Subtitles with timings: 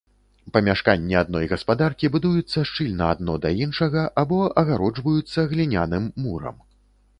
[0.53, 6.57] Памяшканні адной гаспадаркі будуюцца шчыльна адно да іншага або агароджваюцца гліняным мурам.